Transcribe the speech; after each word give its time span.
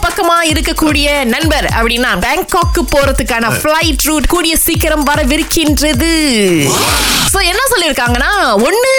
பக்கமா 0.00 0.36
இருக்கக்கூடிய 0.48 1.06
நண்பர் 1.24 1.66
அப்படின்னா 1.70 2.10
பேங்காக்கு 2.18 2.82
போறதுக்கான 2.90 3.50
ஃபிளைட் 3.56 4.04
ரூட் 4.04 4.26
கூடிய 4.26 4.56
சீக்கிரம் 4.56 5.04
வரவிருக்கின்றது 5.04 6.12
என்ன 7.50 7.62
சொல்லிருக்காங்கன்னா 7.70 8.30
ஒண்ணு 8.60 8.92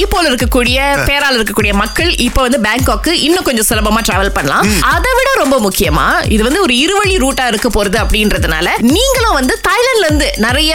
ஈப்போல 0.00 0.24
இருக்கக்கூடிய 0.30 0.78
பேரால 1.08 1.36
இருக்கக்கூடிய 1.38 1.72
மக்கள் 1.82 2.10
இப்போ 2.26 2.40
வந்து 2.46 2.58
பேங்காக்கு 2.66 3.12
இன்னும் 3.26 3.46
கொஞ்சம் 3.48 3.66
சுலபமா 3.70 4.00
டிராவல் 4.08 4.32
பண்ணலாம். 4.36 4.66
அதை 4.94 5.10
விட 5.18 5.30
ரொம்ப 5.42 5.56
முக்கியமா 5.66 6.06
இது 6.34 6.42
வந்து 6.48 6.60
ஒரு 6.66 6.74
இருவழி 6.84 7.16
ரூட்டா 7.24 7.44
இருக்க 7.52 7.68
போறது 7.76 7.98
அப்படின்றதுனால 8.02 8.68
நீங்களும் 8.94 9.36
வந்து 9.38 9.54
தாய்லாந்துல 9.68 10.06
இருந்து 10.08 10.28
நிறைய 10.46 10.72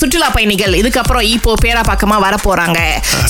சுற்றுலா 0.00 0.28
பயணிகள் 0.36 0.74
இதுக்கப்புறம் 0.80 1.26
இப்போ 1.34 1.54
பேரா 1.64 1.82
பக்கமா 1.90 2.16
வர 2.26 2.34
போறாங்க. 2.46 2.78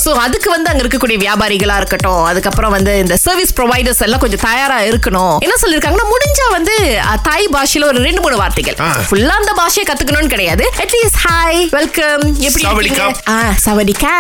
சோ 0.04 0.10
அதுக்கு 0.24 0.48
வந்து 0.54 0.70
அங்க 0.70 0.82
இருக்கக்கூடிய 0.84 1.18
வியாபாரிகளா 1.24 1.76
இருக்கட்டும் 1.82 2.24
அதுக்கப்புறம் 2.30 2.74
வந்து 2.76 2.94
இந்த 3.04 3.16
சர்வீஸ் 3.26 3.54
ப்ரொவைடர்ஸ் 3.58 4.02
எல்லாம் 4.06 4.22
கொஞ்சம் 4.24 4.44
தயாரா 4.48 4.78
இருக்கணும். 4.90 5.36
என்ன 5.46 5.56
சொல்லிருக்காங்கன்னா 5.64 6.08
முடிஞ்சா 6.14 6.48
வந்து 6.56 6.76
தாய் 7.28 7.48
பாஷையில 7.56 7.88
ஒரு 7.92 8.00
ரெண்டு 8.08 8.22
மூணு 8.26 8.36
வார்த்தைகள். 8.42 8.78
ஃபுல்லா 9.08 9.36
அந்த 9.42 9.54
பாஷையை 9.60 9.86
கத்துக்கணும்னு 9.90 10.34
கிடையாது. 10.34 10.66
அட்லீஸ்ட் 10.84 11.20
ஹாய் 11.26 11.62
வெல்கம் 11.78 12.24
எப்படி 12.48 12.64
சவடிக்கா. 13.66 14.14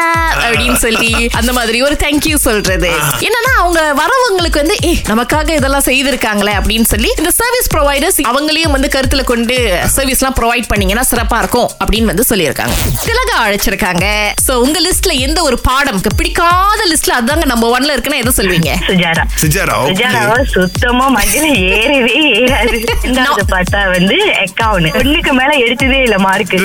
அப்படின்னு 0.52 0.80
சொல்லி 0.86 1.12
அந்த 1.40 1.50
மாதிரி 1.58 1.78
ஒரு 1.88 1.96
தேங்க்யூ 2.04 2.36
சொல்றது. 2.46 2.90
என்னன்னா 3.26 3.52
அவங்க 3.62 3.80
வரவங்களுக்கு 4.00 4.60
வந்து 4.62 4.76
ஏ 4.88 4.92
நமக்காக 5.10 5.48
இதெல்லாம் 5.58 5.86
செய்திருக்காங்களே 5.88 6.54
அப்படின்னு 6.60 6.88
சொல்லி 6.92 7.10
இந்த 7.20 7.30
சர்வீஸ் 7.40 7.70
ப்ரொவைடர்ஸ் 7.74 8.18
அவங்களையும் 8.30 8.74
வந்து 8.76 8.88
கருத்துல 8.96 9.24
கொண்டு 9.32 9.56
சர்வீஸ் 9.96 10.20
எல்லாம் 10.22 10.38
ப்ரொவைட் 10.40 10.68
பண்ணீங்கன்னா 10.72 11.04
சிறப்பா 11.12 11.38
இருக்கும் 11.42 11.68
அப்படின்னு 11.82 12.10
வந்து 12.12 12.26
சொல்லியிருக்காங்க. 12.30 12.74
திலகா 13.06 13.36
அழைச்சிருக்காங்க. 13.46 14.06
சோ 14.46 14.52
உங்க 14.64 14.78
லிஸ்ட்ல 14.86 15.14
எந்த 15.26 15.38
ஒரு 15.48 15.58
பாடம் 15.68 16.00
பிடிக்காத 16.20 16.80
லிஸ்ட்ல 16.92 17.14
அதாங்க 17.20 17.46
நம்பர் 17.52 17.72
ஒன்ல 17.76 17.94
இருக்குன்னா 17.94 18.20
எதை 18.24 18.32
சொல்வீங்க? 18.40 18.70
சுஜாரா. 18.88 19.24
சிஜாரா. 19.42 19.76
சுஜாராவா 19.90 20.38
சுத்தமா 20.56 21.06
மஞ்சள் 21.16 21.48
ஏறவே 21.78 22.16
ஏறாது. 22.42 22.80
பார்த்தா 23.54 23.80
வந்து 23.94 24.16
அக்கவுண்ட் 24.44 24.96
ஒண்ணுக்கு 25.00 25.32
மேல 25.40 25.50
எடுத்ததே 25.64 25.98
இல்ல 26.06 26.16
மார்க்கு 26.26 26.58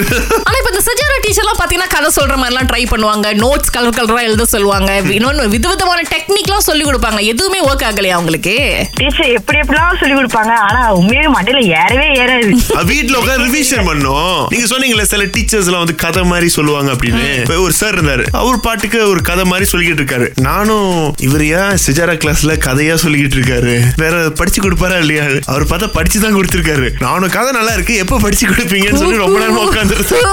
ஆனா 0.47 0.57
இப்ப 0.59 0.72
இந்த 0.73 0.83
சஜாரா 0.89 1.17
டீச்சர் 1.25 1.44
எல்லாம் 1.45 1.59
பாத்தீங்கன்னா 1.61 1.91
கதை 1.95 2.09
சொல்ற 2.17 2.35
மாதிரி 2.41 2.53
எல்லாம் 2.53 2.69
ட்ரை 2.72 2.83
பண்ணுவாங்க 2.94 3.27
நோட்ஸ் 3.44 3.73
கலர் 3.78 3.97
கலரா 3.97 4.22
எழுத 4.28 4.45
சொல்லுவாங்க. 4.52 4.92
இன்னொன்னு 5.16 5.44
விதவிதமான 5.56 6.00
டெக்னிக் 6.11 6.47
எல்லாம் 6.50 6.66
சொல்லி 6.67 6.83
கொடுப்பாங்க. 6.86 7.20
எதுவுமே 7.31 7.59
ஒர்க் 7.67 7.84
ஆகலையா 7.88 8.14
அவங்களுக்கு 8.17 8.53
டீச்சர் 9.00 9.34
எப்படி 9.39 9.58
எப்படிலாம் 9.64 10.00
சொல்லி 10.02 10.16
கொடுப்பாங்க? 10.16 10.53
ஆனா 10.67 10.80
உண்மையிலே 11.00 11.28
மண்டையில 11.36 11.59
ஏறவே 11.81 12.08
ஏறாது. 12.22 12.50
வீட்ல 12.92 13.19
உட்காந்து 13.22 13.45
ரிவிஷன் 13.47 13.88
பண்ணோம். 13.89 14.39
நீங்க 14.53 14.67
சொன்னீங்கல்ல 14.72 15.06
சில 15.11 15.25
டீச்சர்ஸ் 15.36 15.69
எல்லாம் 15.69 15.84
வந்து 15.84 15.97
கதை 16.03 16.23
மாதிரி 16.31 16.50
சொல்லுவாங்க 16.58 16.89
அப்படின்னு. 16.95 17.28
ஒரு 17.66 17.73
சார் 17.81 17.97
இருந்தாரு. 17.97 18.25
அவர் 18.42 18.59
பாட்டுக்கு 18.67 19.02
ஒரு 19.11 19.22
கதை 19.30 19.45
மாதிரி 19.52 19.67
சொல்லிக்கிட்டு 19.73 20.03
இருக்காரு. 20.03 20.28
நானும் 20.47 20.91
இவர் 21.28 21.45
ஏன் 21.59 21.78
சிஜாரா 21.86 22.16
கிளாஸ்ல 22.23 22.56
கதையா 22.67 22.97
சொல்லிக்கிட்டு 23.03 23.39
இருக்காரு? 23.39 23.75
வேற 24.03 24.16
படிச்சு 24.41 24.62
கொடுப்பாரா 24.66 25.00
இல்லையா? 25.06 25.28
அவர் 25.53 25.67
பார்த்தா 25.73 25.89
படிச்சு 25.97 26.19
தான் 26.25 26.38
கொடுத்திருக்காரு. 26.38 26.89
நானும் 27.06 27.36
கதை 27.38 27.53
நல்லா 27.59 27.75
இருக்கு. 27.78 27.95
எப்ப 28.06 28.22
படிச்சு 28.25 28.47
கொடுப்பீங்கன்னு 28.47 29.03
சொல்லி 29.03 29.23
ரொம்ப 29.25 29.39
நேரமா 29.45 29.64
உட்காந்துருக்கேன் 29.69 30.25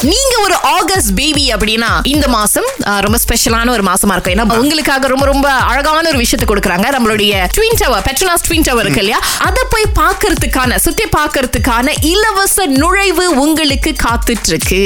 நீங்க 0.10 0.34
ஒரு 0.44 0.56
ஆகஸ்ட் 0.76 1.12
பேபி 1.18 1.44
அப்படின்னா 1.54 1.88
இந்த 2.20 2.30
மாசம் 2.38 2.66
ரொம்ப 3.04 3.18
ஸ்பெஷலான 3.22 3.70
ஒரு 3.74 3.84
மாசமா 3.88 4.12
இருக்கும். 4.14 4.34
ஏன்னா 4.36 4.46
உங்களுக்காக 4.62 5.08
ரொம்ப 5.12 5.24
ரொம்ப 5.30 5.46
அழகான 5.70 6.02
ஒரு 6.12 6.18
விஷயத்தை 6.22 6.46
கொடுக்குறாங்க. 6.50 6.86
நம்மளுடைய 6.96 7.32
twin 7.56 7.78
tower 7.82 8.02
Petronas 8.08 8.44
twin 8.46 8.66
tower 8.66 8.84
இருக்கு 8.84 9.02
இல்லையா? 9.04 9.20
அதை 9.46 9.62
போய் 9.74 9.86
பார்க்கறதுக்கான 10.00 10.78
சுத்தி 10.86 11.04
பார்க்கறதுக்கான 11.18 11.94
இலவச 12.10 12.66
நுழைவு 12.80 13.24
உங்களுக்கு 13.44 13.92
காத்துட்டு 14.04 14.50
இருக்கு. 14.52 14.82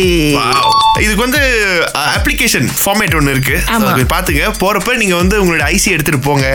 இதுக்கு 1.04 1.22
வந்து 1.26 1.40
அப்ளிகேஷன் 2.18 2.68
ஃபார்மேட் 2.80 3.16
ஒன்னு 3.20 3.34
இருக்கு. 3.36 3.56
பாத்துங்க 4.14 4.44
போறப்ப 4.62 4.96
நீங்க 5.02 5.16
வந்து 5.22 5.36
உங்களோட 5.42 5.64
ஐசி 5.74 5.88
எடுத்துட்டு 5.96 6.20
போங்க. 6.28 6.46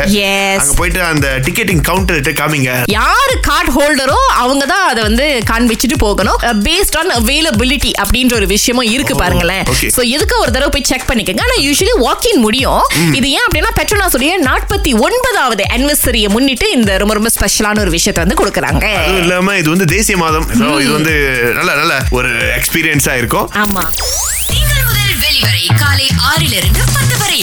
அங்க 0.62 0.74
போயிட்டு 0.80 1.02
அந்த 1.12 1.28
டிக்கெட்டிங் 1.48 1.84
கவுண்டர்கிட்ட 1.90 2.34
காமிங்க. 2.42 2.72
யாரு 2.98 3.36
கார்டு 3.50 3.74
ஹோல்டரோ 3.80 4.20
அவங்க 4.44 4.64
தான் 4.74 4.86
அதை 4.92 5.04
வந்து 5.10 5.28
காண்பிச்சுட்டு 5.52 6.00
போகணும். 6.06 6.40
பேஸ்ட் 6.70 6.98
ஆன் 7.02 7.14
அவைலபிலிட்டி 7.20 7.94
அப்படின்ற 8.06 8.34
ஒரு 8.42 8.50
விஷயமும் 8.56 8.92
இருக்கு 8.96 9.08
Oh, 9.10 9.22
பாருங்களேன். 9.22 9.64
சோ 9.96 10.02
எதுக்கு 10.16 10.36
ஒரு 10.42 10.52
தடவை 10.56 10.69
போய் 10.70 10.88
செக் 10.92 11.08
பண்ணிக்கங்க. 11.10 11.44
ஆனா 11.48 11.56
யூஸ்வலி 11.66 11.94
வாக்கின் 12.06 12.42
முடியும். 12.46 12.84
இது 13.20 13.28
ஏன் 13.38 13.46
அப்படின்னா 13.48 13.72
பெட்ரோனாஸுடைய 13.80 14.32
நாற்பத்தி 14.50 14.92
ஒன்பதாவது 15.08 15.66
அனிவர்சரியை 15.76 16.30
முன்னிட்டு 16.36 16.68
இந்த 16.78 16.98
ரொம்ப 16.98 17.14
ரொம்ப 17.14 17.32
ஸ்பெஷலான 17.38 17.80
ஒரு 17.86 17.94
விஷயத்தை 17.98 18.24
வந்து 18.26 18.40
கொடுக்குறாங்க. 18.42 18.86
இல்லாம 19.22 19.58
இது 19.62 19.70
வந்து 19.70 19.88
தேசிய 19.96 20.18
மாதம். 20.24 20.48
இது 20.86 20.92
வந்து 20.98 21.16
நல்ல 21.60 21.72
நல்ல 21.82 21.94
ஒரு 22.20 22.32
எக்ஸ்பீரியன்ஸா 22.60 23.16
இருக்கும். 23.22 23.48
ஆமா. 23.64 23.84
திங்கள் 24.52 24.86
முதல் 24.90 25.16
வெளிவரை 25.24 25.66
காலை 25.82 26.08
ஆறிலிருந்து 26.32 26.84
பத்து 26.96 27.18
வரை 27.18 27.40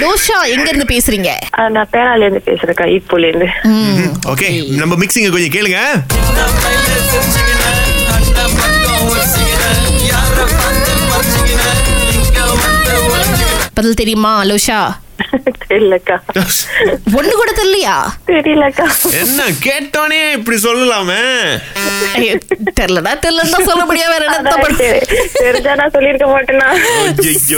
தோஷா 0.00 0.38
எங்க 0.46 0.66
இருந்து 0.68 0.86
பேசுறீங்க 0.92 1.30
நான் 1.70 1.90
பேரால 1.92 2.20
இருந்து 2.20 2.42
பேசுறேக்கா 2.46 2.86
இப்போல 2.92 3.28
இருந்து 3.28 3.48
ஓகே. 4.26 4.48
நம்ம 4.76 4.96
மிக்சிங்க 4.96 5.30
கொஞ்சம் 5.30 5.54
கேளுங்க. 5.56 5.80
பதில் 13.74 13.94
தெரியுமா 13.94 14.32
லோஷா 14.44 14.80
தெரியலக்கா. 15.72 16.16
ஒண்ணு 17.18 17.32
கூட 17.40 17.50
தெரியலையா? 17.58 17.96
தெரியலக்கா. 18.30 18.86
என்ன 19.22 19.46
கேட்டோனே 19.66 20.20
இப்படி 20.38 20.58
சொல்லலாமே? 20.66 21.20
ஐயோ, 22.16 22.34
தெரியலடா 22.80 23.12
தெரியலன்னு 23.24 23.68
சொல்ல 23.70 23.84
முடியாது 23.90 24.12
வேற 24.14 24.24
என்ன 24.28 24.54
தெரிஞ்சா 25.44 25.74
நான் 25.80 25.94
சொல்லிருக்க 25.96 26.28
மாட்டேனா. 26.34 26.68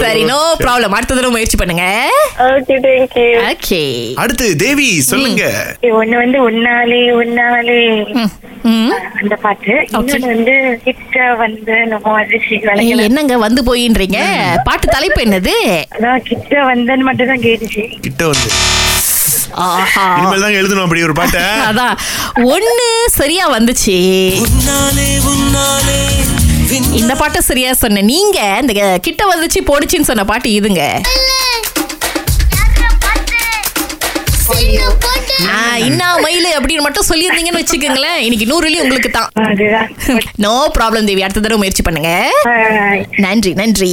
சரி 0.05 0.25
நோ 0.33 0.41
ப்ராப்ளம் 0.65 0.97
அடுத்த 0.99 1.13
தடவை 1.15 1.33
முயற்சி 1.37 1.59
பண்ணுங்க. 1.63 1.87
ஓகே 2.51 2.77
தேங்க்யூ 2.87 3.29
ஓகே 3.53 3.83
அடுத்து 4.25 4.49
தேவி 4.65 4.89
சொல்லுங்க. 5.11 5.45
ஒண்ணு 6.01 6.17
வந்து 6.25 6.41
உன்னாலே 6.51 7.03
உன்னாலே 7.23 7.81
அந்த 8.65 9.37
பாட்டு. 9.37 9.73
இன்னொன்னு 9.93 10.27
வந்து 10.27 10.55
கிட்ட 10.85 11.35
வந்து 11.35 11.77
நம்ம 11.87 12.13
அதிர்ச்சி 12.21 12.57
விளங்கல 12.57 13.03
என்னங்க 13.03 13.37
வந்து 13.39 13.63
போயின்றீங்க? 13.65 14.21
பாட்டு 14.65 14.87
தலைப்பு 14.89 15.21
என்னது? 15.23 15.55
கிட்ட 16.25 16.65
வந்தேன்னு 16.65 17.03
மட்டும் 17.03 17.27
தான் 17.27 17.41
கேட்டுச்சு. 17.41 17.83
கிட்ட 18.01 18.27
வந்து. 18.27 18.49
ஆஹா. 19.57 20.05
இனிமேல் 20.19 20.41
தான் 20.41 20.53
எழுதணும் 20.53 20.83
அப்படி 20.83 21.03
ஒரு 21.03 21.13
பாட்டை. 21.13 21.43
அதான். 21.69 21.95
ஒண்ணு 22.47 22.87
சரியா 23.13 23.59
வந்துச்சு. 23.59 23.97
இந்த 26.93 27.15
பாட்டை 27.15 27.41
சரியா 27.41 27.73
சொன்ன 27.73 28.01
நீங்க 28.05 28.39
இந்த 28.61 28.99
கிட்ட 28.99 29.35
வந்துச்சு 29.35 29.61
போடுச்சுன்னு 29.67 30.11
சொன்ன 30.11 30.25
பாட்டு 30.25 30.51
இதுங்க. 30.51 30.83
இன்னா 35.89 36.09
மயிலு 36.25 36.51
அப்படின்னு 36.59 36.85
மட்டும் 36.87 37.07
சொல்லியிருந்தீங்கன்னு 37.11 37.63
வச்சுக்கோங்களேன். 37.63 38.19
இன்னைக்கு 38.27 38.47
நூறுலயும் 38.53 38.85
உங்களுக்கு 38.87 39.11
தான். 39.19 39.31
No 40.45 40.55
problem 40.77 41.09
Devi. 41.11 41.25
அடுத்த 41.27 41.43
தடவை 41.45 41.59
முயற்சி 41.63 41.85
பண்ணுங்க. 41.89 42.13
நன்றி 43.27 43.53
நன்றி. 43.63 43.93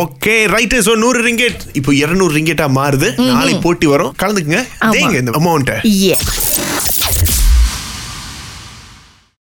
ஓகே 0.00 0.36
ரைட்டு 0.54 0.78
சோ 0.88 0.94
நூறு 1.04 1.20
ரிங்கெட் 1.28 1.62
இப்போ 1.80 1.94
இருநூறு 2.02 2.34
ரிங்கெட்டா 2.38 2.68
மாறுது. 2.78 3.10
நாளை 3.32 3.54
போட்டி 3.66 3.88
வரும். 3.94 4.14
கலந்துக்குங்க. 4.24 4.62
இந்த 5.22 5.38
அமௌண்ட்டை 5.40 5.78
Yeah. 6.06 6.20